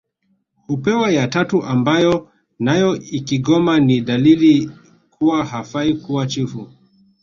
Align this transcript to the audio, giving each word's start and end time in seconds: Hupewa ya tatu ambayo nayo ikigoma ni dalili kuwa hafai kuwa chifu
Hupewa 0.67 1.11
ya 1.11 1.27
tatu 1.27 1.63
ambayo 1.63 2.29
nayo 2.59 2.95
ikigoma 2.99 3.79
ni 3.79 4.01
dalili 4.01 4.71
kuwa 5.17 5.45
hafai 5.45 5.93
kuwa 5.93 6.27
chifu 6.27 6.67